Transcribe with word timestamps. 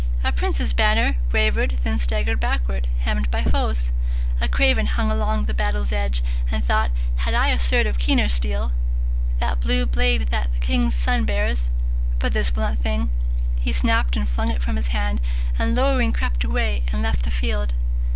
A 0.23 0.31
prince's 0.31 0.73
banner 0.73 1.17
Wavered, 1.31 1.77
then 1.83 1.99
staggered 1.99 2.39
backward, 2.39 2.87
hemmed 3.01 3.29
by 3.29 3.43
foes. 3.43 3.91
A 4.41 4.47
craven 4.47 4.87
hung 4.87 5.11
along 5.11 5.45
the 5.45 5.53
battle's 5.53 5.91
edge, 5.91 6.23
And 6.49 6.65
thought, 6.65 6.89
"Had 7.17 7.35
I 7.35 7.49
a 7.49 7.59
sword 7.59 7.85
of 7.85 7.99
keener 7.99 8.27
steel 8.27 8.71
That 9.37 9.59
blue 9.59 9.85
blade 9.85 10.29
that 10.29 10.53
the 10.55 10.59
king's 10.59 10.95
son 10.95 11.23
bears, 11.25 11.69
but 12.17 12.33
this 12.33 12.49
Blunt 12.49 12.81
thing!" 12.81 13.11
he 13.61 13.71
snapt 13.71 14.15
and 14.17 14.27
flung 14.27 14.49
it 14.49 14.63
from 14.63 14.75
his 14.75 14.87
hand, 14.87 15.21
And 15.59 15.75
lowering 15.75 16.13
crept 16.13 16.43
away 16.43 16.83
and 16.91 17.03
left 17.03 17.21
the 17.21 17.29
field. 17.29 17.75